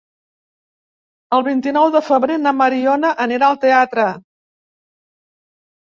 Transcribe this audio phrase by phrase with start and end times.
[1.37, 4.11] El vint-i-nou de febrer na Mariona anirà al teatre.